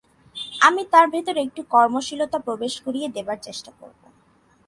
আমি 0.61 0.81
তাঁর 0.91 1.05
ভেতর 1.09 1.35
একটু 1.37 1.61
কর্মশীলতা 1.71 2.37
প্রবেশ 2.39 2.73
করিয়ে 2.85 3.07
দেবার 3.15 3.37
চেষ্টা 3.43 3.71
করব। 3.79 3.99